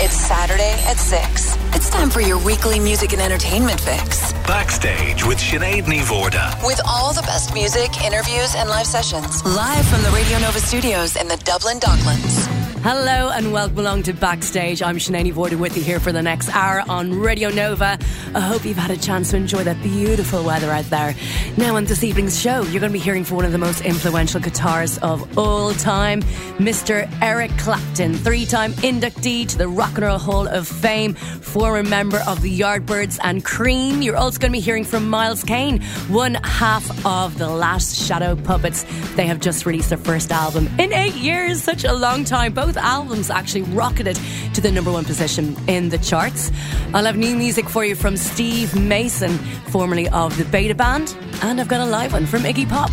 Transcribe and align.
It's 0.00 0.14
Saturday 0.14 0.74
at 0.86 0.96
6. 0.96 1.56
It's 1.74 1.90
time 1.90 2.08
for 2.08 2.20
your 2.20 2.38
weekly 2.44 2.78
music 2.78 3.12
and 3.12 3.20
entertainment 3.20 3.80
fix. 3.80 4.32
Backstage 4.46 5.24
with 5.26 5.38
Sinéad 5.38 5.86
Ní 5.86 6.02
Mhórdha. 6.06 6.54
With 6.64 6.80
all 6.86 7.12
the 7.12 7.22
best 7.22 7.52
music, 7.52 7.90
interviews, 8.04 8.54
and 8.54 8.70
live 8.70 8.86
sessions. 8.86 9.44
Live 9.44 9.84
from 9.86 10.02
the 10.02 10.10
Radio 10.10 10.38
Nova 10.38 10.60
studios 10.60 11.16
in 11.16 11.26
the 11.26 11.36
Dublin 11.38 11.80
Docklands. 11.80 12.57
Hello 12.80 13.30
and 13.30 13.52
welcome 13.52 13.80
along 13.80 14.04
to 14.04 14.12
Backstage. 14.12 14.82
I'm 14.82 14.96
Sinead 14.98 15.32
Mhórdha 15.32 15.58
with 15.58 15.76
you 15.76 15.82
here 15.82 15.98
for 15.98 16.12
the 16.12 16.22
next 16.22 16.48
hour 16.54 16.84
on 16.88 17.18
Radio 17.18 17.50
Nova. 17.50 17.98
I 18.34 18.40
hope 18.40 18.64
you've 18.64 18.76
had 18.76 18.92
a 18.92 18.96
chance 18.96 19.32
to 19.32 19.36
enjoy 19.36 19.64
that 19.64 19.82
beautiful 19.82 20.44
weather 20.44 20.70
out 20.70 20.84
there. 20.84 21.14
Now, 21.56 21.74
on 21.74 21.86
this 21.86 22.04
evening's 22.04 22.40
show, 22.40 22.62
you're 22.62 22.80
going 22.80 22.92
to 22.92 22.98
be 22.98 23.00
hearing 23.00 23.24
from 23.24 23.38
one 23.38 23.44
of 23.44 23.52
the 23.52 23.58
most 23.58 23.80
influential 23.80 24.40
guitarists 24.40 24.98
of 25.02 25.36
all 25.36 25.72
time, 25.72 26.22
Mr. 26.58 27.10
Eric 27.20 27.50
Clapton, 27.58 28.14
three 28.14 28.46
time 28.46 28.72
inductee 28.74 29.46
to 29.48 29.58
the 29.58 29.68
Rock 29.68 29.96
and 29.96 30.04
Roll 30.04 30.18
Hall 30.18 30.46
of 30.46 30.68
Fame, 30.68 31.14
former 31.14 31.82
member 31.82 32.22
of 32.28 32.42
the 32.42 32.60
Yardbirds 32.60 33.18
and 33.24 33.44
Cream. 33.44 34.02
You're 34.02 34.16
also 34.16 34.38
going 34.38 34.52
to 34.52 34.56
be 34.56 34.60
hearing 34.60 34.84
from 34.84 35.10
Miles 35.10 35.42
Kane, 35.42 35.82
one 36.08 36.34
half 36.44 37.04
of 37.04 37.38
the 37.38 37.48
Last 37.48 37.96
Shadow 38.06 38.36
Puppets. 38.36 38.84
They 39.16 39.26
have 39.26 39.40
just 39.40 39.66
released 39.66 39.88
their 39.88 39.98
first 39.98 40.30
album 40.30 40.68
in 40.78 40.92
eight 40.92 41.16
years, 41.16 41.60
such 41.62 41.84
a 41.84 41.92
long 41.92 42.24
time. 42.24 42.54
Both 42.54 42.67
albums 42.76 43.30
actually 43.30 43.62
rocketed 43.62 44.18
to 44.54 44.60
the 44.60 44.70
number 44.70 44.92
one 44.92 45.04
position 45.04 45.56
in 45.68 45.88
the 45.88 45.98
charts. 45.98 46.50
I'll 46.94 47.04
have 47.04 47.16
new 47.16 47.36
music 47.36 47.68
for 47.68 47.84
you 47.84 47.94
from 47.94 48.16
Steve 48.16 48.74
Mason, 48.78 49.38
formerly 49.70 50.08
of 50.08 50.36
the 50.36 50.44
Beta 50.44 50.74
Band, 50.74 51.16
and 51.42 51.60
I've 51.60 51.68
got 51.68 51.80
a 51.80 51.86
live 51.86 52.12
one 52.12 52.26
from 52.26 52.42
Iggy 52.42 52.68
Pop. 52.68 52.90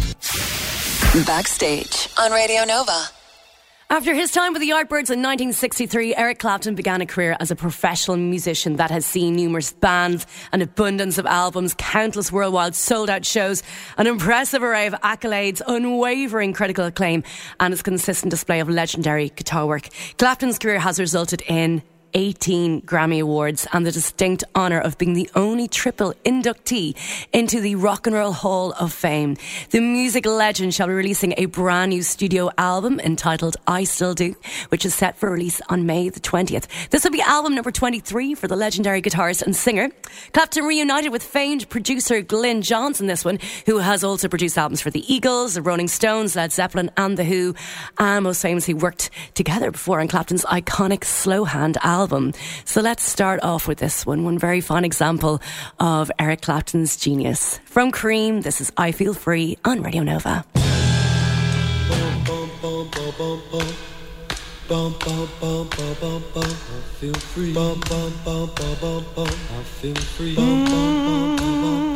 Backstage 1.25 2.09
on 2.19 2.31
Radio 2.31 2.65
Nova. 2.65 3.14
After 3.95 4.13
his 4.13 4.33
time 4.33 4.51
with 4.51 4.61
the 4.61 4.71
Yardbirds 4.71 5.09
in 5.09 5.23
1963, 5.23 6.17
Eric 6.17 6.39
Clapton 6.39 6.75
began 6.75 6.99
a 6.99 7.05
career 7.05 7.37
as 7.39 7.49
a 7.49 7.55
professional 7.55 8.17
musician 8.17 8.75
that 8.75 8.91
has 8.91 9.05
seen 9.05 9.37
numerous 9.37 9.71
bands, 9.71 10.27
an 10.51 10.61
abundance 10.61 11.17
of 11.17 11.25
albums, 11.25 11.73
countless 11.77 12.29
worldwide 12.29 12.75
sold 12.75 13.09
out 13.09 13.25
shows, 13.25 13.63
an 13.97 14.05
impressive 14.05 14.61
array 14.63 14.87
of 14.87 14.93
accolades, 14.95 15.61
unwavering 15.65 16.51
critical 16.51 16.83
acclaim, 16.83 17.23
and 17.61 17.71
his 17.71 17.81
consistent 17.81 18.31
display 18.31 18.59
of 18.59 18.67
legendary 18.67 19.29
guitar 19.29 19.65
work. 19.65 19.87
Clapton's 20.17 20.59
career 20.59 20.77
has 20.77 20.99
resulted 20.99 21.41
in 21.43 21.81
18 22.15 22.81
Grammy 22.83 23.21
Awards 23.21 23.67
and 23.73 23.85
the 23.85 23.91
distinct 23.91 24.45
honour 24.55 24.79
of 24.79 24.97
being 24.97 25.13
the 25.13 25.29
only 25.35 25.67
triple 25.67 26.13
inductee 26.23 26.95
into 27.33 27.59
the 27.59 27.75
Rock 27.75 28.07
and 28.07 28.15
Roll 28.15 28.31
Hall 28.31 28.71
of 28.79 28.93
Fame. 28.93 29.35
The 29.71 29.81
music 29.81 30.25
legend 30.25 30.73
shall 30.73 30.87
be 30.87 30.93
releasing 30.93 31.33
a 31.37 31.45
brand 31.45 31.89
new 31.89 32.01
studio 32.01 32.49
album 32.57 33.01
entitled 33.01 33.57
I 33.67 33.83
Still 33.83 34.13
Do, 34.13 34.33
which 34.69 34.85
is 34.85 34.95
set 34.95 35.17
for 35.17 35.29
release 35.29 35.61
on 35.67 35.85
May 35.85 36.07
the 36.07 36.21
20th. 36.21 36.67
This 36.89 37.03
will 37.03 37.11
be 37.11 37.21
album 37.21 37.53
number 37.53 37.71
23 37.71 38.33
for 38.33 38.47
the 38.47 38.55
legendary 38.55 39.01
guitarist 39.01 39.41
and 39.41 39.53
singer. 39.53 39.89
Clapton 40.31 40.63
reunited 40.63 41.11
with 41.11 41.21
famed 41.21 41.69
producer 41.69 42.21
Glyn 42.21 42.61
Johns 42.61 43.01
on 43.01 43.07
this 43.07 43.25
one, 43.25 43.39
who 43.65 43.79
has 43.79 44.05
also 44.05 44.29
produced 44.29 44.57
albums 44.57 44.79
for 44.79 44.89
the 44.89 45.03
Eagles, 45.13 45.55
the 45.55 45.61
Rolling 45.61 45.89
Stones, 45.89 46.37
Led 46.37 46.53
Zeppelin, 46.53 46.89
and 46.95 47.17
The 47.17 47.25
Who, 47.25 47.55
and 47.99 48.23
most 48.23 48.41
famously 48.41 48.73
worked 48.73 49.09
together 49.33 49.69
before 49.69 49.99
on 49.99 50.07
Clapton's 50.07 50.45
iconic 50.45 51.03
Slow 51.03 51.43
Hand 51.43 51.77
album 51.83 52.04
album. 52.05 52.33
So 52.65 52.81
let's 52.81 53.01
start 53.03 53.39
off 53.41 53.67
with 53.67 53.79
this 53.79 54.05
one, 54.05 54.23
one 54.23 54.37
very 54.37 54.61
fine 54.61 54.85
example 54.85 55.41
of 55.79 56.11
Eric 56.19 56.41
Clapton's 56.41 56.97
genius. 56.97 57.59
From 57.65 57.89
Cream, 57.91 58.41
this 58.41 58.61
is 58.61 58.71
I 58.77 58.91
Feel 58.91 59.15
Free 59.15 59.57
on 59.65 59.81
Radio 59.81 60.03
Nova. 60.03 60.45
Bum 64.67 64.93
bum 64.99 65.29
bum 65.39 65.67
bum 65.77 65.97
bum 65.99 66.23
bum. 66.33 66.43
I 66.43 66.81
feel 66.99 67.13
free. 67.13 67.53
Bum 67.53 67.79
bum 67.89 68.13
bum 68.23 68.49
bum 68.55 68.75
bum 68.81 69.05
bum. 69.15 69.27
I 69.27 69.63
feel 69.63 69.95
free. 69.95 70.35
Bum 70.35 70.65
bum 70.65 71.05
bum 71.05 71.35
bum 71.37 71.61
bum 71.61 71.91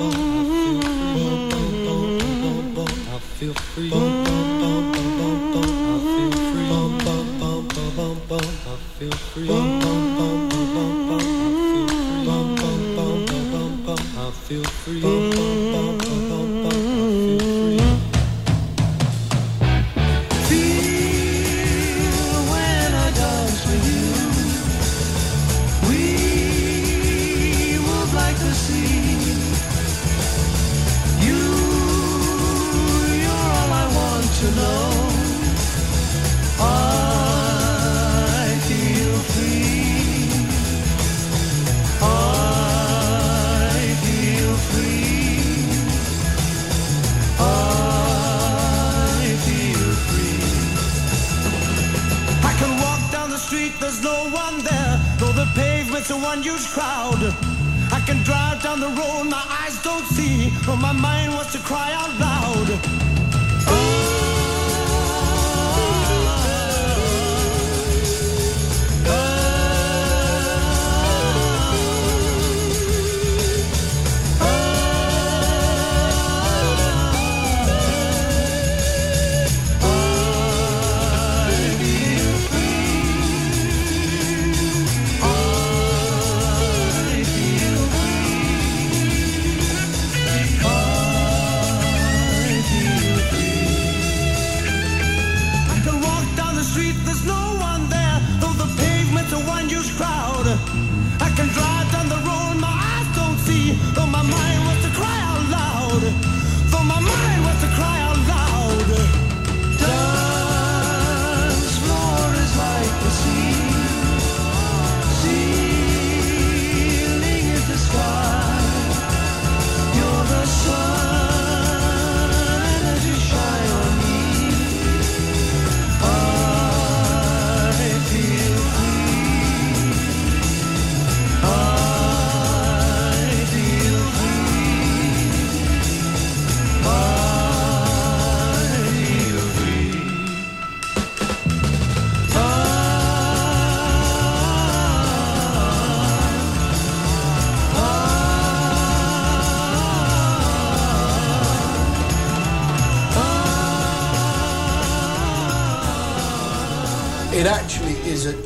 bum. 2.75 2.87
I 2.89 3.19
feel 3.37 3.53
free. 3.53 3.89
Bum 3.89 4.23
bum 4.23 4.47
bum 4.61 4.91
bum 4.91 5.09
bum 5.19 5.37
bum. 5.53 5.69
I 5.89 6.01
feel 6.13 6.31
free. 6.49 6.69
Bum 6.69 6.97
bum 7.05 7.25
bum 7.39 7.67
bum 7.69 7.89
bum 7.95 8.17
bum. 8.27 8.39
I 8.39 8.77
feel 8.97 9.17
free. 9.33 9.58
Down 58.69 58.79
the 58.81 59.01
road, 59.01 59.23
my 59.23 59.43
eyes 59.61 59.81
don't 59.81 60.05
see, 60.05 60.51
but 60.63 60.75
my 60.75 60.91
mind 60.91 61.33
wants 61.33 61.53
to 61.53 61.59
cry 61.59 61.91
out 61.93 62.13
loud. 62.19 63.08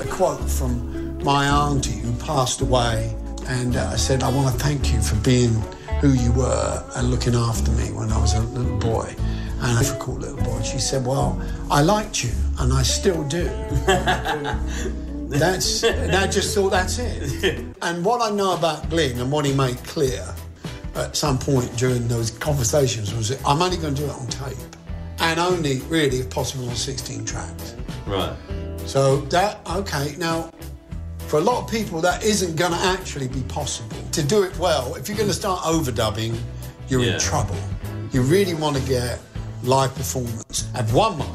Quote 0.05 0.49
from 0.49 1.17
my 1.23 1.47
auntie 1.47 1.99
who 1.99 2.13
passed 2.17 2.61
away. 2.61 3.15
And 3.47 3.75
uh, 3.75 3.91
I 3.93 3.95
said, 3.95 4.23
I 4.23 4.29
want 4.29 4.53
to 4.53 4.63
thank 4.63 4.91
you 4.93 5.01
for 5.01 5.15
being 5.17 5.53
who 6.01 6.09
you 6.13 6.31
were 6.33 6.83
and 6.95 7.09
looking 7.09 7.33
after 7.33 7.71
me 7.71 7.91
when 7.91 8.11
I 8.11 8.19
was 8.19 8.33
a 8.33 8.41
little 8.41 8.77
boy, 8.77 9.15
and 9.61 9.77
a 9.77 9.79
difficult 9.79 10.19
little 10.19 10.43
boy. 10.43 10.61
She 10.63 10.79
said, 10.79 11.05
Well, 11.05 11.41
I 11.71 11.81
liked 11.81 12.23
you, 12.23 12.31
and 12.59 12.73
I 12.73 12.83
still 12.83 13.23
do. 13.27 13.49
That's 15.33 15.83
and 15.83 16.15
I 16.15 16.27
just 16.27 16.53
thought 16.53 16.69
that's 16.69 16.99
it. 16.99 17.65
And 17.81 18.05
what 18.05 18.21
I 18.21 18.35
know 18.35 18.55
about 18.55 18.89
Glyn 18.89 19.19
and 19.19 19.31
what 19.31 19.45
he 19.45 19.53
made 19.53 19.77
clear 19.83 20.23
at 20.95 21.15
some 21.15 21.39
point 21.39 21.75
during 21.75 22.07
those 22.07 22.31
conversations 22.31 23.13
was 23.15 23.31
I'm 23.43 23.61
only 23.61 23.77
going 23.77 23.95
to 23.95 24.01
do 24.01 24.07
it 24.07 24.13
on 24.13 24.27
tape, 24.27 24.57
and 25.19 25.39
only 25.39 25.79
really, 25.81 26.19
if 26.19 26.29
possible, 26.29 26.69
on 26.69 26.75
16 26.75 27.25
tracks. 27.25 27.75
Right. 28.05 28.35
So 28.85 29.17
that 29.27 29.59
okay 29.67 30.15
now. 30.17 30.49
For 31.27 31.37
a 31.39 31.41
lot 31.41 31.63
of 31.63 31.71
people, 31.71 31.99
that 32.01 32.23
isn't 32.23 32.55
going 32.55 32.73
to 32.73 32.77
actually 32.77 33.27
be 33.27 33.41
possible. 33.43 33.97
To 34.11 34.21
do 34.21 34.43
it 34.43 34.55
well, 34.59 34.93
if 34.95 35.07
you're 35.07 35.17
going 35.17 35.29
to 35.29 35.33
start 35.33 35.63
overdubbing, 35.63 36.37
you're 36.87 37.01
Yeah. 37.01 37.13
in 37.13 37.19
trouble. 37.19 37.55
You 38.11 38.21
really 38.21 38.53
want 38.53 38.75
to 38.77 38.83
get 38.83 39.19
live 39.63 39.95
performance. 39.95 40.65
Have 40.75 40.93
one 40.93 41.17
mic, 41.17 41.27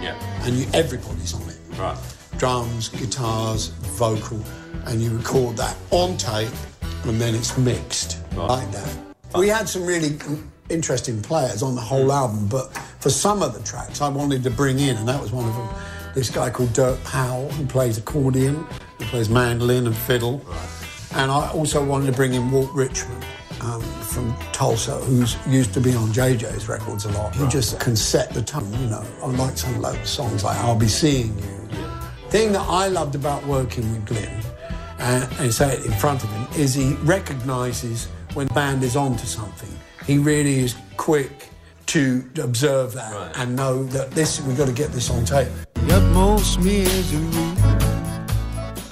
Yeah. 0.00 0.14
and 0.44 0.58
you, 0.58 0.66
everybody's 0.72 1.34
on 1.34 1.42
it 1.42 1.58
Right. 1.78 1.96
drums, 2.38 2.88
guitars, 2.88 3.66
vocal, 3.98 4.40
and 4.86 5.02
you 5.02 5.10
record 5.14 5.58
that 5.58 5.76
on 5.90 6.16
tape, 6.16 6.48
and 7.04 7.20
then 7.20 7.34
it's 7.34 7.58
mixed 7.58 8.16
Right. 8.34 8.46
like 8.48 8.72
that. 8.72 8.88
We 9.34 9.48
had 9.48 9.68
some 9.68 9.84
really 9.84 10.16
interesting 10.70 11.20
players 11.20 11.62
on 11.62 11.74
the 11.74 11.82
whole 11.82 12.04
hmm. 12.04 12.10
album, 12.22 12.46
but 12.46 12.72
for 13.00 13.10
some 13.10 13.42
of 13.42 13.52
the 13.52 13.60
tracks, 13.60 14.00
I 14.00 14.08
wanted 14.08 14.42
to 14.44 14.50
bring 14.50 14.78
in, 14.78 14.96
and 14.96 15.06
that 15.08 15.20
was 15.20 15.32
one 15.32 15.46
of 15.46 15.54
them. 15.54 15.68
This 16.14 16.30
guy 16.30 16.48
called 16.48 16.72
Dirk 16.72 17.02
Powell, 17.02 17.48
who 17.50 17.66
plays 17.66 17.98
accordion, 17.98 18.66
who 18.98 19.04
plays 19.06 19.28
mandolin 19.28 19.86
and 19.86 19.96
fiddle, 19.96 20.44
and 21.14 21.30
I 21.30 21.50
also 21.50 21.84
wanted 21.84 22.06
to 22.06 22.12
bring 22.12 22.34
in 22.34 22.50
Walt 22.50 22.70
Richmond. 22.72 23.24
Um, 23.60 23.80
from 23.80 24.36
Tulsa, 24.52 24.96
who's 24.96 25.38
used 25.46 25.72
to 25.74 25.80
be 25.80 25.94
on 25.94 26.08
JJ's 26.08 26.68
records 26.68 27.06
a 27.06 27.12
lot. 27.12 27.34
He 27.34 27.48
just 27.48 27.80
can 27.80 27.96
set 27.96 28.30
the 28.34 28.42
tone, 28.42 28.70
you 28.74 28.88
know. 28.88 29.02
I 29.22 29.26
like 29.26 29.56
some 29.56 29.80
like 29.80 30.04
songs 30.04 30.44
like 30.44 30.58
"I'll 30.58 30.76
Be 30.76 30.86
Seeing 30.86 31.38
You," 31.38 31.68
thing 32.28 32.52
that 32.52 32.66
I 32.68 32.88
loved 32.88 33.14
about 33.14 33.46
working 33.46 33.90
with 33.90 34.04
Glyn 34.06 34.42
and, 34.98 35.28
and 35.38 35.54
say 35.54 35.74
it 35.74 35.86
in 35.86 35.92
front 35.92 36.22
of 36.24 36.30
him 36.30 36.46
is 36.60 36.74
he 36.74 36.94
recognises 37.04 38.08
when 38.34 38.48
the 38.48 38.54
band 38.54 38.82
is 38.82 38.96
onto 38.96 39.24
something. 39.24 39.70
He 40.06 40.18
really 40.18 40.58
is 40.58 40.74
quick 40.96 41.48
to 41.94 42.24
observe 42.42 42.92
that 42.92 43.12
Right. 43.14 43.30
and 43.36 43.54
know 43.54 43.84
that 43.84 44.10
this 44.10 44.40
we've 44.40 44.56
got 44.58 44.66
to 44.66 44.72
get 44.72 44.90
this 44.90 45.10
on 45.10 45.24
tape. 45.24 45.46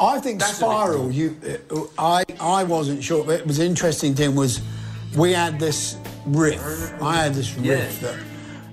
I 0.01 0.19
think 0.21 0.39
That's 0.41 0.57
Spiral. 0.57 1.11
You, 1.11 1.37
uh, 1.71 1.81
I, 1.99 2.25
I 2.41 2.63
wasn't 2.65 3.03
sure, 3.03 3.25
but 3.25 3.41
it 3.41 3.47
was 3.47 3.59
interesting. 3.59 4.15
Thing 4.15 4.35
was, 4.37 4.61
we 5.17 5.33
had 5.33 5.59
this 5.59 5.97
riff. 6.27 6.61
I 7.03 7.17
had 7.17 7.35
this 7.35 7.57
riff 7.57 8.01
Yeah. 8.03 8.09
that 8.11 8.19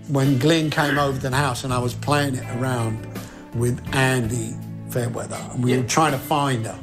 when 0.09 0.37
Glyn 0.37 0.69
came 0.69 0.99
over 0.99 1.19
to 1.19 1.29
the 1.29 1.35
house 1.35 1.63
and 1.63 1.73
I 1.73 1.79
was 1.79 1.93
playing 1.95 2.35
it 2.35 2.45
around 2.57 3.05
with 3.55 3.79
Andy 3.95 4.55
Fairweather, 4.91 5.39
and 5.53 5.63
we 5.63 5.75
were 5.77 5.83
trying 5.83 6.11
to 6.11 6.19
find 6.19 6.65
her. 6.67 6.79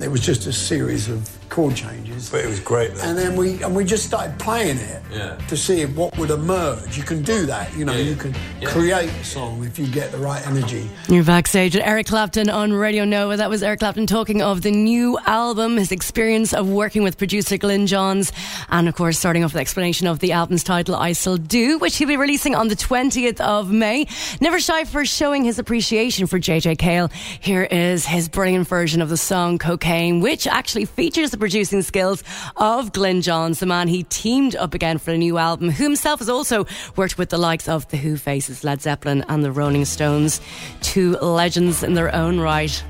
It 0.00 0.08
was 0.10 0.20
just 0.20 0.46
a 0.46 0.52
series 0.52 1.08
of 1.08 1.26
chord 1.52 1.76
changes. 1.76 2.30
But 2.30 2.44
it 2.44 2.48
was 2.48 2.60
great. 2.60 2.94
Though. 2.94 3.02
And 3.02 3.18
then 3.18 3.36
we 3.36 3.62
and 3.62 3.76
we 3.76 3.84
just 3.84 4.06
started 4.06 4.38
playing 4.38 4.78
it 4.78 5.02
Yeah. 5.14 5.36
to 5.48 5.56
see 5.56 5.84
what 5.84 6.16
would 6.16 6.30
emerge. 6.30 6.96
You 6.96 7.02
can 7.02 7.22
do 7.22 7.44
that, 7.46 7.76
you 7.76 7.84
know. 7.84 7.92
Yeah. 7.92 8.10
You 8.10 8.16
can 8.16 8.34
Yeah. 8.60 8.70
create 8.70 9.10
a 9.20 9.24
song 9.24 9.62
if 9.64 9.78
you 9.78 9.86
get 9.86 10.12
the 10.12 10.18
right 10.18 10.44
energy. 10.46 10.88
You're 11.08 11.24
backstage 11.24 11.76
at 11.76 11.86
Eric 11.86 12.06
Clapton 12.06 12.48
on 12.48 12.72
Radio 12.72 13.04
Nova. 13.04 13.36
That 13.36 13.50
was 13.50 13.62
Eric 13.62 13.80
Clapton 13.80 14.06
talking 14.06 14.40
of 14.40 14.62
the 14.62 14.70
new 14.70 15.18
album, 15.26 15.76
his 15.76 15.92
experience 15.92 16.54
of 16.54 16.68
working 16.68 17.02
with 17.02 17.18
producer 17.18 17.58
Glyn 17.58 17.86
Johns, 17.86 18.32
and 18.70 18.88
of 18.88 18.94
course, 18.94 19.18
starting 19.18 19.44
off 19.44 19.52
with 19.52 19.60
explanation 19.60 20.06
of 20.06 20.20
the 20.20 20.32
album's 20.32 20.64
title, 20.64 20.94
I 20.96 21.12
Still 21.12 21.36
Do, 21.36 21.76
which 21.78 21.96
he'll 21.98 22.08
be 22.08 22.16
releasing 22.16 22.54
on 22.54 22.68
the 22.68 22.76
20th 22.76 23.40
of 23.42 23.70
May. 23.70 24.06
Never 24.40 24.58
shy 24.58 24.84
for 24.84 25.04
showing 25.04 25.44
his 25.44 25.58
appreciation 25.58 26.26
for 26.26 26.38
JJ 26.38 26.76
Cale. 26.78 27.10
Here 27.40 27.64
is 27.64 28.06
his 28.06 28.28
brilliant 28.28 28.66
version 28.68 29.02
of 29.02 29.10
the 29.10 29.16
song 29.18 29.58
Cocaine, 29.58 30.20
which 30.20 30.46
actually 30.46 30.86
features 30.86 31.30
the 31.30 31.36
producing 31.42 31.82
skills 31.82 32.22
of 32.56 32.92
Glyn 32.92 33.20
Johns, 33.20 33.58
the 33.58 33.66
man 33.66 33.88
he 33.88 34.04
teamed 34.04 34.54
up 34.54 34.74
again 34.74 34.96
for 34.96 35.10
a 35.10 35.18
new 35.18 35.38
album, 35.38 35.70
who 35.70 35.82
himself 35.82 36.20
has 36.20 36.28
also 36.28 36.66
worked 36.94 37.18
with 37.18 37.30
the 37.30 37.36
likes 37.36 37.68
of 37.68 37.88
The 37.88 37.96
Who 37.96 38.16
Faces, 38.16 38.62
Led 38.62 38.80
Zeppelin, 38.80 39.24
and 39.28 39.44
the 39.44 39.50
Rolling 39.50 39.84
Stones. 39.84 40.40
Two 40.82 41.16
legends 41.16 41.82
in 41.82 41.94
their 41.94 42.14
own 42.14 42.38
right. 42.38 42.84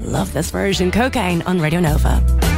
Love 0.00 0.32
this 0.32 0.50
version. 0.50 0.90
Cocaine 0.90 1.42
on 1.42 1.60
Radio 1.60 1.80
Nova. 1.80 2.51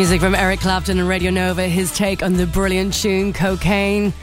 Music 0.00 0.22
from 0.22 0.34
Eric 0.34 0.60
Clapton 0.60 0.98
and 0.98 1.06
Radio 1.06 1.30
Nova, 1.30 1.68
his 1.68 1.92
take 1.92 2.22
on 2.22 2.32
the 2.32 2.46
brilliant 2.46 2.94
tune 2.94 3.34
Cocaine. 3.34 4.14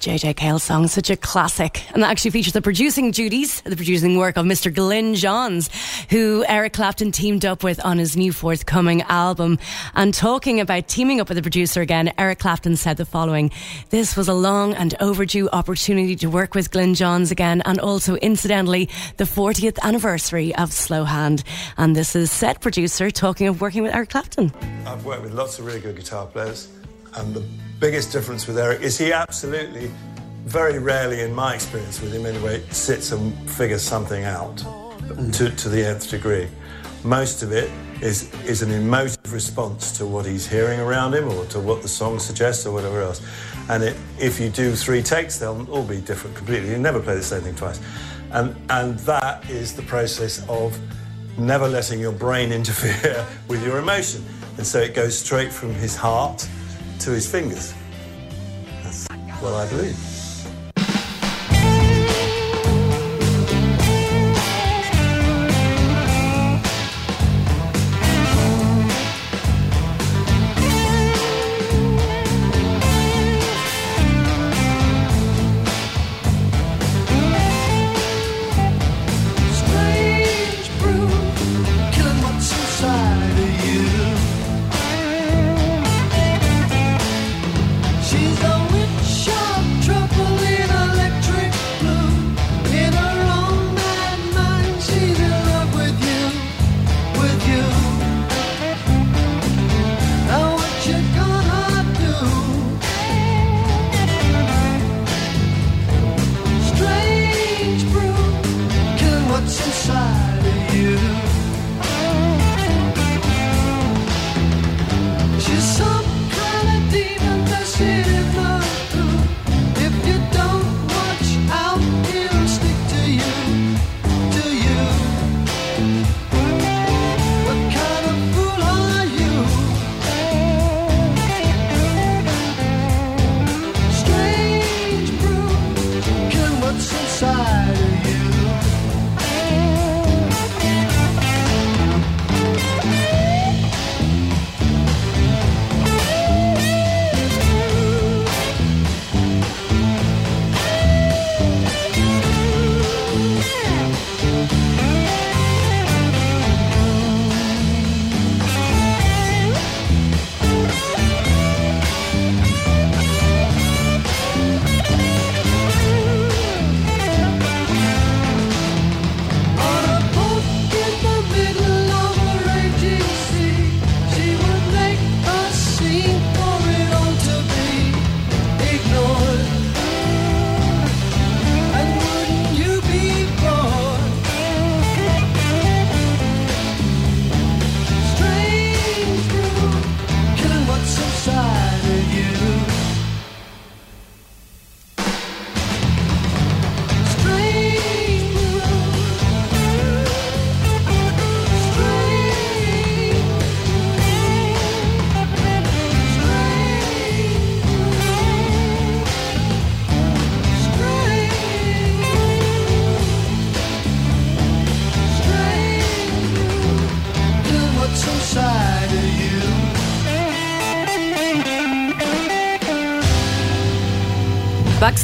JJ 0.00 0.36
Cale 0.36 0.58
song, 0.58 0.86
such 0.86 1.10
a 1.10 1.16
classic. 1.16 1.84
And 1.92 2.02
that 2.02 2.10
actually 2.10 2.30
features 2.30 2.52
the 2.52 2.62
producing 2.62 3.10
duties, 3.10 3.60
the 3.62 3.74
producing 3.74 4.16
work 4.16 4.36
of 4.36 4.46
Mr. 4.46 4.72
Glyn 4.72 5.14
Johns, 5.14 5.70
who 6.10 6.44
Eric 6.48 6.74
Clapton 6.74 7.10
teamed 7.10 7.44
up 7.44 7.64
with 7.64 7.84
on 7.84 7.98
his 7.98 8.16
new 8.16 8.32
forthcoming 8.32 9.02
album. 9.02 9.58
And 9.94 10.14
talking 10.14 10.60
about 10.60 10.86
teaming 10.86 11.20
up 11.20 11.28
with 11.28 11.36
the 11.36 11.42
producer 11.42 11.80
again, 11.80 12.12
Eric 12.16 12.38
Clapton 12.38 12.76
said 12.76 12.96
the 12.96 13.04
following 13.04 13.50
This 13.90 14.16
was 14.16 14.28
a 14.28 14.34
long 14.34 14.74
and 14.74 14.94
overdue 15.00 15.48
opportunity 15.50 16.14
to 16.16 16.28
work 16.28 16.54
with 16.54 16.70
Glyn 16.70 16.94
Johns 16.94 17.30
again, 17.30 17.62
and 17.64 17.80
also, 17.80 18.14
incidentally, 18.16 18.88
the 19.16 19.24
40th 19.24 19.78
anniversary 19.82 20.54
of 20.54 20.72
Slow 20.72 21.04
Hand. 21.04 21.42
And 21.76 21.96
this 21.96 22.14
is 22.14 22.30
set 22.30 22.60
producer 22.60 23.10
talking 23.10 23.48
of 23.48 23.60
working 23.60 23.82
with 23.82 23.94
Eric 23.94 24.10
Clapton. 24.10 24.52
I've 24.86 25.04
worked 25.04 25.22
with 25.22 25.32
lots 25.32 25.58
of 25.58 25.66
really 25.66 25.80
good 25.80 25.96
guitar 25.96 26.26
players, 26.26 26.68
and 27.14 27.34
the 27.34 27.44
biggest 27.80 28.10
difference 28.12 28.46
with 28.46 28.58
Eric 28.58 28.80
is 28.80 28.98
he 28.98 29.12
absolutely, 29.12 29.90
very 30.44 30.78
rarely 30.78 31.20
in 31.20 31.32
my 31.32 31.54
experience 31.54 32.00
with 32.00 32.12
him 32.12 32.26
anyway, 32.26 32.60
sits 32.70 33.12
and 33.12 33.32
figures 33.50 33.82
something 33.82 34.24
out 34.24 34.56
to, 35.32 35.50
to 35.50 35.68
the 35.68 35.84
nth 35.86 36.10
degree. 36.10 36.48
Most 37.04 37.42
of 37.42 37.52
it 37.52 37.70
is, 38.02 38.32
is 38.44 38.62
an 38.62 38.72
emotive 38.72 39.32
response 39.32 39.96
to 39.98 40.06
what 40.06 40.26
he's 40.26 40.46
hearing 40.46 40.80
around 40.80 41.14
him 41.14 41.28
or 41.28 41.44
to 41.46 41.60
what 41.60 41.82
the 41.82 41.88
song 41.88 42.18
suggests 42.18 42.66
or 42.66 42.72
whatever 42.72 43.00
else. 43.00 43.22
And 43.68 43.84
it, 43.84 43.96
if 44.18 44.40
you 44.40 44.48
do 44.48 44.74
three 44.74 45.02
takes, 45.02 45.38
they'll 45.38 45.70
all 45.70 45.84
be 45.84 46.00
different 46.00 46.36
completely. 46.36 46.70
You 46.70 46.78
never 46.78 47.00
play 47.00 47.14
the 47.14 47.22
same 47.22 47.42
thing 47.42 47.54
twice. 47.54 47.80
And, 48.32 48.56
and 48.70 48.98
that 49.00 49.48
is 49.48 49.74
the 49.74 49.82
process 49.82 50.44
of 50.48 50.78
never 51.38 51.68
letting 51.68 52.00
your 52.00 52.12
brain 52.12 52.50
interfere 52.60 53.24
with 53.46 53.64
your 53.64 53.78
emotion. 53.78 54.24
And 54.56 54.66
so 54.66 54.80
it 54.80 54.94
goes 54.94 55.16
straight 55.16 55.52
from 55.52 55.72
his 55.74 55.94
heart 55.94 56.48
to 57.00 57.10
his 57.10 57.30
fingers. 57.30 57.74
That's 58.82 59.06
what 59.40 59.54
I 59.54 59.68
believe. 59.68 60.17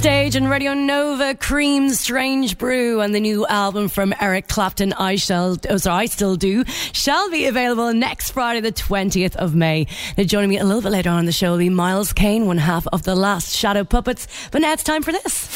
Backstage 0.04 0.36
and 0.36 0.50
Radio 0.50 0.74
Nova, 0.74 1.34
Cream 1.34 1.88
Strange 1.88 2.58
Brew, 2.58 3.00
and 3.00 3.14
the 3.14 3.20
new 3.20 3.46
album 3.46 3.88
from 3.88 4.12
Eric 4.20 4.48
Clapton, 4.48 4.92
I 4.92 5.16
Shall, 5.16 5.56
oh, 5.70 5.78
sorry, 5.78 6.02
I 6.02 6.06
Still 6.06 6.36
Do, 6.36 6.62
shall 6.92 7.30
be 7.30 7.46
available 7.46 7.90
next 7.94 8.32
Friday, 8.32 8.60
the 8.60 8.70
20th 8.70 9.34
of 9.36 9.54
May. 9.54 9.86
Now, 10.18 10.24
joining 10.24 10.50
me 10.50 10.58
a 10.58 10.64
little 10.64 10.82
bit 10.82 10.92
later 10.92 11.08
on 11.08 11.20
in 11.20 11.24
the 11.24 11.32
show 11.32 11.52
will 11.52 11.58
be 11.58 11.70
Miles 11.70 12.12
Kane, 12.12 12.44
one 12.44 12.58
half 12.58 12.86
of 12.88 13.04
the 13.04 13.14
last 13.14 13.56
Shadow 13.56 13.82
Puppets. 13.82 14.28
But 14.50 14.60
now 14.60 14.74
it's 14.74 14.84
time 14.84 15.02
for 15.02 15.12
this. 15.12 15.48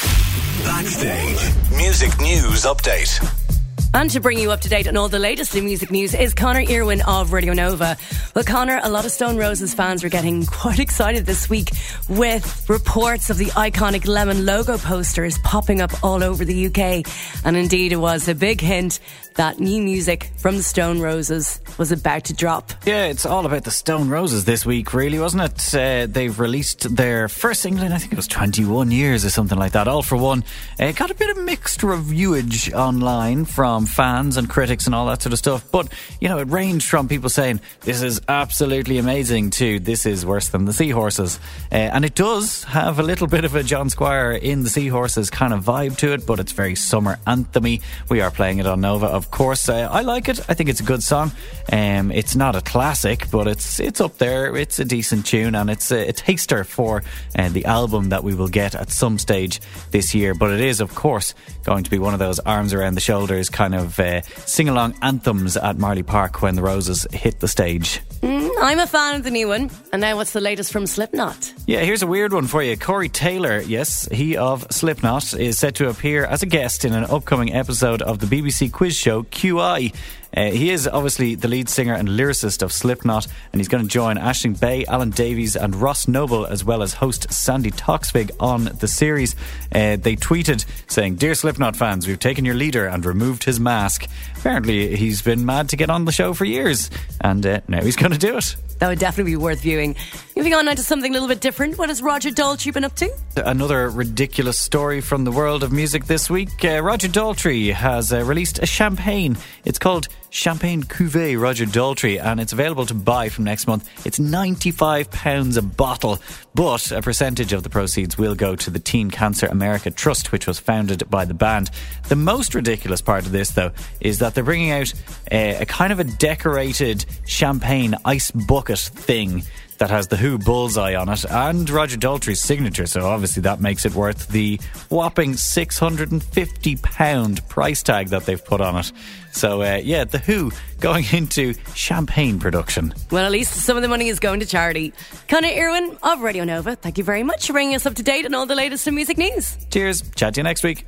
Backstage. 0.64 1.55
Music 1.76 2.19
news 2.19 2.64
update. 2.64 3.58
And 3.99 4.09
to 4.11 4.21
bring 4.21 4.38
you 4.38 4.52
up 4.52 4.61
to 4.61 4.69
date 4.69 4.87
on 4.87 4.97
all 4.97 5.09
the 5.09 5.19
latest 5.19 5.57
in 5.57 5.64
music 5.64 5.90
news 5.90 6.14
is 6.14 6.33
Connor 6.33 6.62
Irwin 6.71 7.00
of 7.00 7.33
Radio 7.33 7.52
Nova. 7.52 7.97
Well, 8.33 8.45
Connor, 8.45 8.78
a 8.85 8.88
lot 8.88 9.05
of 9.05 9.11
Stone 9.11 9.38
Roses 9.38 9.75
fans 9.75 10.05
are 10.05 10.09
getting 10.09 10.47
quite 10.47 10.78
excited 10.78 11.26
this 11.26 11.50
week 11.50 11.73
with 12.09 12.71
reports 12.71 13.28
of 13.28 13.38
the 13.38 13.47
iconic 13.47 14.07
Lemon 14.07 14.47
logo 14.47 14.78
posters 14.78 15.37
popping 15.38 15.81
up 15.81 16.05
all 16.05 16.23
over 16.23 16.45
the 16.45 16.69
UK. 16.69 17.12
And 17.45 17.57
indeed, 17.57 17.93
it 17.93 17.97
was 17.97 18.28
a 18.28 18.37
big 18.37 18.61
hint 18.61 19.00
that 19.35 19.61
new 19.61 19.81
music 19.81 20.31
from 20.37 20.57
the 20.57 20.62
Stone 20.62 21.00
Roses 21.00 21.61
was 21.78 21.93
about 21.93 22.25
to 22.25 22.35
drop. 22.35 22.73
Yeah, 22.85 23.07
it's 23.07 23.25
all 23.25 23.47
about 23.47 23.62
the 23.64 23.71
Stone 23.71 24.11
Roses 24.11 24.45
this 24.45 24.67
week, 24.67 24.93
really, 24.93 25.19
wasn't 25.19 25.45
it? 25.45 25.75
Uh, 25.75 26.07
they've 26.11 26.38
released 26.38 26.95
their 26.95 27.28
first 27.28 27.62
single 27.62 27.85
in, 27.85 27.93
I 27.93 27.99
think 27.99 28.12
it 28.12 28.17
was 28.17 28.26
21 28.26 28.90
years 28.90 29.25
or 29.25 29.31
something 29.31 29.57
like 29.57 29.73
that, 29.73 29.87
All 29.87 30.02
for 30.02 30.17
One. 30.17 30.43
Uh, 30.78 30.90
got 30.90 31.12
a 31.12 31.14
bit 31.14 31.31
of 31.31 31.45
mixed 31.45 31.85
reviewage 31.85 32.73
online 32.73 33.45
from 33.45 33.87
fans 33.88 34.37
and 34.37 34.49
critics 34.49 34.87
and 34.87 34.95
all 34.95 35.07
that 35.07 35.23
sort 35.23 35.33
of 35.33 35.38
stuff. 35.38 35.71
But, 35.71 35.92
you 36.21 36.28
know, 36.28 36.38
it 36.38 36.49
ranged 36.49 36.88
from 36.88 37.09
people 37.09 37.28
saying, 37.28 37.61
this 37.80 38.02
is 38.02 38.21
absolutely 38.28 38.99
amazing 38.99 39.50
to 39.50 39.80
this 39.80 40.07
is 40.07 40.25
worse 40.25 40.49
than 40.49 40.64
the 40.64 40.73
Seahorses. 40.73 41.38
Uh, 41.73 41.75
and 41.75 42.04
it 42.04 42.14
does 42.14 42.64
have 42.64 42.99
a 42.99 43.02
little 43.02 43.26
bit 43.26 43.45
of 43.45 43.54
a 43.54 43.62
John 43.62 43.90
Squire 43.90 44.33
in 44.33 44.62
the 44.62 44.71
Seahorses 44.71 45.30
kind 45.30 45.52
of 45.52 45.64
vibe 45.64 45.97
to 45.99 46.12
it, 46.12 46.26
but 46.26 46.40
it's 46.40 46.52
very 46.52 46.75
summer 46.75 47.18
anthemy. 47.26 47.83
We 48.09 48.21
are 48.21 48.30
playing 48.30 48.59
it 48.59 48.66
on 48.66 48.80
Nova, 48.80 49.07
of 49.07 49.30
course. 49.30 49.68
Uh, 49.68 49.88
I 49.90 50.02
like 50.02 50.28
it. 50.28 50.40
I 50.49 50.54
think 50.54 50.68
it's 50.68 50.80
a 50.80 50.85
good 50.85 51.02
song. 51.02 51.33
Um, 51.73 52.12
it's 52.12 52.37
not 52.37 52.57
a 52.57 52.61
classic, 52.61 53.30
but 53.30 53.47
it's 53.47 53.80
it's 53.80 54.00
up 54.00 54.18
there. 54.18 54.57
It's 54.57 54.78
a 54.78 54.85
decent 54.85 55.26
tune, 55.26 55.54
and 55.54 55.71
it's 55.71 55.90
a, 55.90 56.09
a 56.09 56.12
taster 56.12 56.64
for 56.64 57.02
uh, 57.37 57.49
the 57.49 57.64
album 57.64 58.11
that 58.11 58.25
we 58.25 58.35
will 58.35 58.49
get 58.49 58.75
at 58.75 58.90
some 58.90 59.18
stage 59.18 59.61
this 59.90 60.14
year. 60.14 60.35
But 60.35 60.52
it 60.52 60.61
is, 60.61 60.80
of 60.80 60.95
course, 60.95 61.35
going 61.64 61.85
to 61.85 61.90
be 61.90 61.99
one 61.99 62.14
of 62.14 62.21
those 62.21 62.38
arms 62.40 62.73
around 62.73 62.95
the 62.95 63.00
shoulders 63.00 63.49
kind 63.50 63.68
of 63.75 63.99
uh, 63.99 64.23
sing 64.47 64.69
along 64.69 64.95
anthems 65.03 65.57
at 65.57 65.77
Marlay 65.77 66.07
Park 66.07 66.43
when 66.43 66.55
the 66.55 66.63
Roses 66.63 67.07
hit 67.13 67.41
the 67.41 67.49
stage. 67.49 68.01
Mm, 68.21 68.51
I'm 68.61 68.81
a 68.81 68.87
fan 68.87 69.17
of 69.17 69.23
the 69.23 69.31
new 69.31 69.49
one. 69.49 69.71
And 69.93 70.01
now, 70.01 70.17
what's 70.17 70.33
the 70.33 70.41
latest 70.41 70.73
from 70.73 70.87
Slipknot? 70.87 71.55
Yeah, 71.67 71.81
here's 71.81 72.03
a 72.03 72.07
weird 72.07 72.33
one 72.33 72.47
for 72.47 72.63
you. 72.63 72.77
Corey 72.77 73.09
Taylor, 73.09 73.61
yes, 73.61 74.09
he 74.11 74.37
of 74.37 74.67
Slipknot, 74.71 75.35
is 75.35 75.59
set 75.59 75.77
to 75.77 75.89
appear 75.89 76.25
as 76.25 76.43
a 76.43 76.47
guest 76.47 76.85
in 76.85 76.95
an 76.95 77.05
upcoming 77.05 77.55
episode 77.55 78.03
of 78.03 78.19
the 78.19 78.27
BBC 78.27 78.73
quiz 78.73 78.97
show 78.97 79.23
QI. 79.25 79.95
Uh, 80.37 80.50
he 80.50 80.70
is 80.70 80.87
obviously 80.87 81.35
the 81.35 81.49
lead 81.49 81.68
singer 81.68 81.94
and 81.94 82.08
lyricist 82.08 82.62
of 82.62 82.73
Slipknot, 82.73 83.26
and 83.52 83.61
he's 83.61 83.68
going 83.68 83.82
to 83.82 83.88
join 83.88 84.16
Aisling 84.16 84.61
Bea, 84.61 84.87
Alan 84.87 85.11
Davies, 85.11 85.56
and 85.56 85.75
Ross 85.75 86.06
Noble, 86.06 86.47
as 86.47 86.64
well 86.64 86.82
as 86.82 86.94
host 86.94 87.32
Sandi 87.32 87.70
Toksvig 87.70 88.30
on 88.38 88.64
the 88.64 88.88
series. 88.88 89.35
Uh, 89.75 89.97
they 89.97 90.16
tweeted 90.16 90.64
saying, 90.87 91.16
Dear 91.16 91.35
Slipknot 91.35 91.76
fans, 91.76 92.06
we've 92.06 92.18
taken 92.18 92.44
your 92.44 92.54
leader 92.54 92.87
and 92.87 93.04
removed 93.04 93.44
his 93.44 93.58
mask. 93.58 94.06
Apparently, 94.49 94.97
he's 94.97 95.21
been 95.21 95.45
mad 95.45 95.69
to 95.69 95.76
get 95.76 95.90
on 95.90 96.07
the 96.07 96.11
show 96.11 96.33
for 96.33 96.47
years, 96.47 96.88
and 97.21 97.45
uh, 97.45 97.61
now 97.69 97.83
he's 97.83 97.97
going 97.97 98.12
to 98.12 98.19
do 98.19 98.38
it. 98.38 98.57
That 98.78 98.88
would 98.88 98.99
definitely 98.99 99.33
be 99.33 99.37
worth 99.37 99.61
viewing. 99.61 99.95
Moving 100.37 100.55
on 100.55 100.64
now 100.64 100.73
to 100.73 100.83
something 100.83 101.11
a 101.11 101.12
little 101.12 101.28
bit 101.28 101.43
different. 101.43 101.76
What 101.76 101.90
has 101.90 102.00
Roger 102.00 102.31
Daltrey 102.31 102.73
been 102.73 102.85
up 102.85 102.95
to? 102.97 103.12
Another 103.37 103.90
ridiculous 103.90 104.59
story 104.59 105.02
from 105.02 105.25
the 105.25 105.31
world 105.31 105.62
of 105.62 105.71
music 105.71 106.07
this 106.07 106.31
week. 106.31 106.64
Uh, 106.64 106.81
Roger 106.81 107.09
Daltrey 107.09 107.75
has 107.75 108.11
uh, 108.11 108.25
released 108.25 108.59
a 108.61 108.67
champagne. 108.67 109.37
It's 109.67 109.78
called 109.78 110.09
Champagne 110.31 110.83
Cuvée 110.83 111.38
Roger 111.38 111.67
Daltrey, 111.67 112.23
and 112.23 112.40
it's 112.40 112.55
available 112.55 112.87
to 112.87 112.95
buy 112.95 113.28
from 113.28 113.45
next 113.45 113.67
month. 113.67 114.07
It's 114.07 114.19
£95 114.19 115.59
a 115.59 115.62
bottle, 115.62 116.21
but 116.59 116.91
a 116.91 117.00
percentage 117.00 117.53
of 117.53 117.62
the 117.62 117.71
proceeds 117.71 118.19
will 118.19 118.35
go 118.35 118.57
to 118.57 118.69
the 118.69 118.81
Teen 118.81 119.12
Cancer 119.12 119.47
America 119.47 119.93
Trust, 119.93 120.33
which 120.33 120.49
was 120.49 120.59
founded 120.59 121.09
by 121.09 121.25
the 121.25 121.33
band. 121.33 121.71
The 122.09 122.17
most 122.17 122.53
ridiculous 122.53 123.00
part 123.00 123.25
of 123.25 123.31
this, 123.31 123.50
though, 123.50 123.71
is 124.00 124.19
that 124.19 124.35
they're 124.35 124.43
bringing 124.43 124.73
out 124.73 124.93
a, 125.31 125.62
a 125.62 125.67
kind 125.67 125.93
of 125.93 126.00
a 126.00 126.05
decorated 126.05 127.07
champagne 127.25 127.95
ice 128.05 128.33
bucket 128.33 128.81
thing 128.81 129.45
that 129.78 129.90
has 129.90 130.08
the 130.08 130.16
Who 130.16 130.38
bullseye 130.38 130.94
on 130.94 131.08
it 131.08 131.25
and 131.30 131.68
Roger 131.70 131.97
Daltrey's 131.97 132.40
signature. 132.40 132.87
So 132.87 133.06
obviously 133.06 133.42
that 133.42 133.61
makes 133.61 133.87
it 133.87 133.94
worth 133.94 134.28
the 134.28 134.61
whopping 134.88 135.32
£650 135.32 137.49
price 137.49 137.82
tag 137.82 138.08
that 138.08 138.26
they've 138.26 138.44
put 138.44 138.61
on 138.61 138.76
it. 138.76 138.92
So 139.32 139.62
uh, 139.62 139.80
yeah, 139.82 140.04
the 140.04 140.18
Who 140.18 140.52
going 140.80 141.04
into 141.12 141.54
champagne 141.75 142.38
production. 142.38 142.94
Well, 143.11 143.25
at 143.25 143.32
least 143.32 143.54
some 143.54 143.76
of 143.76 143.82
the 143.82 143.88
money 143.88 144.08
is 144.08 144.20
going 144.20 144.40
to 144.40 144.47
charity. 144.47 144.92
Connor 145.28 145.49
Irwin 145.49 145.97
of 146.02 146.20
Radio 146.20 146.44
Nova, 146.44 146.76
thank 146.76 146.99
you 146.99 147.04
very 147.04 147.23
much 147.23 147.47
for 147.47 147.52
bringing 147.52 147.75
us 147.75 147.87
up 147.87 147.94
to 147.94 148.02
date 148.02 148.26
on 148.26 148.35
all 148.35 148.47
the 148.47 148.54
latest 148.54 148.87
in 148.87 148.94
music 148.94 149.18
news. 149.18 149.56
Cheers. 149.70 150.02
Chat 150.14 150.34
to 150.34 150.41
you 150.41 150.45
next 150.45 150.62
week. 150.62 150.86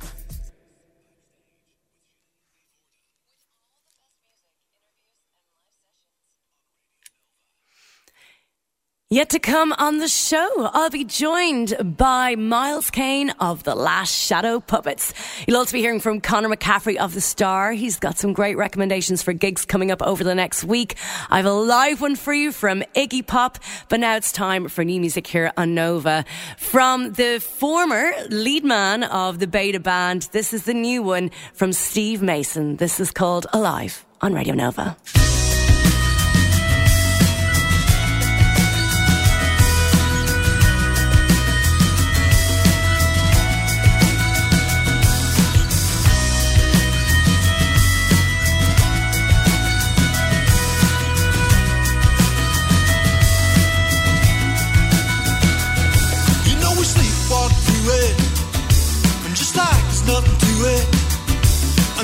Yet 9.13 9.31
to 9.31 9.39
come 9.39 9.73
on 9.73 9.97
the 9.97 10.07
show, 10.07 10.69
I'll 10.71 10.89
be 10.89 11.03
joined 11.03 11.97
by 11.97 12.37
Miles 12.37 12.89
Kane 12.89 13.29
of 13.41 13.61
The 13.63 13.75
Last 13.75 14.13
Shadow 14.13 14.61
Puppets. 14.61 15.13
You'll 15.45 15.57
also 15.57 15.73
be 15.73 15.81
hearing 15.81 15.99
from 15.99 16.21
Connor 16.21 16.47
McCaffrey 16.47 16.95
of 16.95 17.13
The 17.13 17.19
Star. 17.19 17.73
He's 17.73 17.99
got 17.99 18.17
some 18.17 18.31
great 18.31 18.55
recommendations 18.55 19.21
for 19.21 19.33
gigs 19.33 19.65
coming 19.65 19.91
up 19.91 20.01
over 20.01 20.23
the 20.23 20.33
next 20.33 20.63
week. 20.63 20.95
I 21.29 21.35
have 21.35 21.45
a 21.45 21.51
live 21.51 21.99
one 21.99 22.15
for 22.15 22.33
you 22.33 22.53
from 22.53 22.83
Iggy 22.95 23.27
Pop, 23.27 23.59
but 23.89 23.99
now 23.99 24.15
it's 24.15 24.31
time 24.31 24.69
for 24.69 24.85
new 24.85 25.01
music 25.01 25.27
here 25.27 25.51
on 25.57 25.75
Nova. 25.75 26.23
From 26.55 27.11
the 27.11 27.41
former 27.41 28.13
lead 28.29 28.63
man 28.63 29.03
of 29.03 29.39
the 29.39 29.47
Beta 29.47 29.81
Band, 29.81 30.29
this 30.31 30.53
is 30.53 30.63
the 30.63 30.73
new 30.73 31.03
one 31.03 31.31
from 31.53 31.73
Steve 31.73 32.21
Mason. 32.21 32.77
This 32.77 33.01
is 33.01 33.11
called 33.11 33.45
Alive 33.51 34.05
on 34.21 34.33
Radio 34.33 34.55
Nova. 34.55 34.95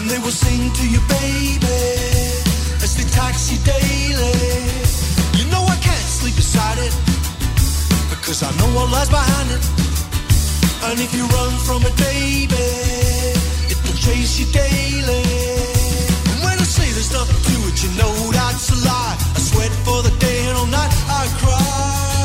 They 0.09 0.19
will 0.19 0.31
sing 0.31 0.71
to 0.71 0.85
you, 0.87 0.99
baby, 1.07 1.79
as 2.83 2.95
they 2.95 3.07
taxi 3.11 3.57
daily. 3.63 4.35
You 5.37 5.45
know 5.51 5.63
I 5.63 5.77
can't 5.83 6.07
sleep 6.19 6.35
beside 6.35 6.77
it, 6.77 6.93
because 8.09 8.43
I 8.43 8.51
know 8.57 8.69
what 8.75 8.91
lies 8.91 9.09
behind 9.09 9.49
it, 9.51 9.63
and 10.87 10.99
if 10.99 11.13
you 11.13 11.25
run 11.27 11.53
from 11.67 11.83
it, 11.83 11.95
baby, 11.97 12.67
it 13.71 13.77
will 13.83 13.99
chase 13.99 14.39
you 14.39 14.47
daily. 14.51 15.23
And 16.31 16.39
when 16.43 16.55
I 16.55 16.67
say 16.67 16.87
there's 16.95 17.11
nothing 17.11 17.41
to 17.49 17.55
it, 17.67 17.77
you 17.83 17.91
know 17.99 18.13
that's 18.31 18.69
a 18.71 18.77
lie. 18.87 19.17
I 19.35 19.39
sweat 19.39 19.71
for 19.85 20.03
the 20.03 20.13
day 20.19 20.39
and 20.47 20.57
all 20.57 20.67
night 20.67 20.93
I 21.09 21.27
cry. 21.41 22.16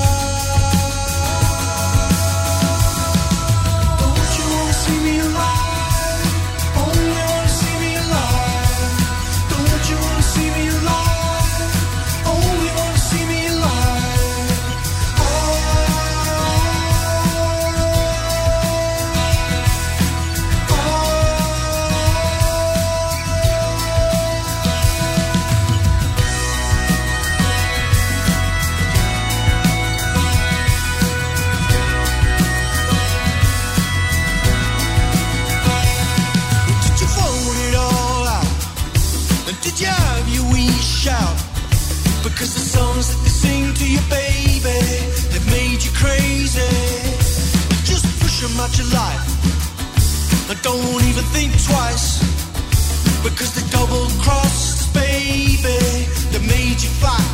Think 51.34 51.52
twice. 51.62 52.20
Because 53.22 53.54
they 53.54 53.68
double 53.70 54.06
crossed, 54.20 54.92
baby. 54.94 56.06
They 56.32 56.46
made 56.46 56.82
you 56.82 56.90
fat 57.00 57.31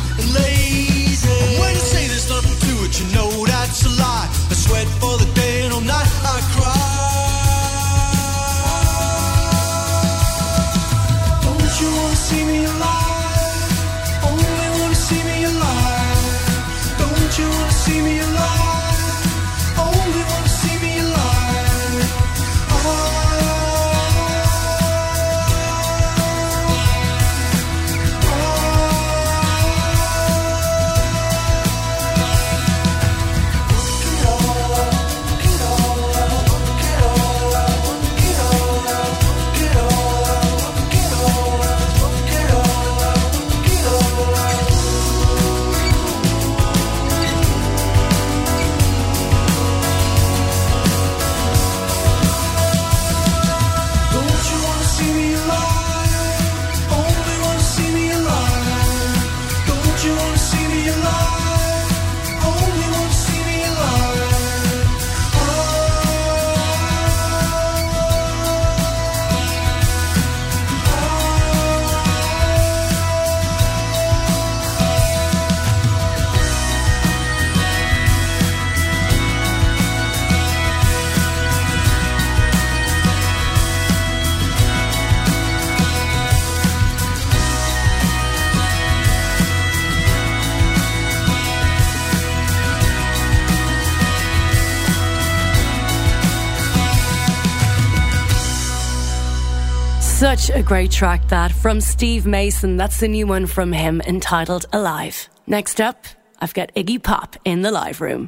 Such 100.39 100.55
a 100.55 100.63
great 100.63 100.89
track 100.89 101.27
that 101.27 101.51
from 101.51 101.81
Steve 101.81 102.25
Mason. 102.25 102.77
That's 102.77 103.01
the 103.01 103.09
new 103.09 103.27
one 103.27 103.45
from 103.45 103.73
him 103.73 103.99
entitled 104.07 104.67
Alive. 104.71 105.27
Next 105.47 105.81
up, 105.81 106.05
I've 106.39 106.53
got 106.53 106.73
Iggy 106.75 107.03
Pop 107.03 107.35
in 107.43 107.61
the 107.61 107.71
live 107.71 107.99
room. 107.99 108.27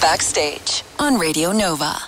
Backstage 0.00 0.84
on 1.00 1.18
Radio 1.18 1.50
Nova. 1.50 1.98